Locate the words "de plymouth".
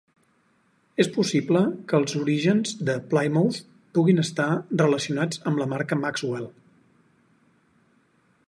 2.89-3.61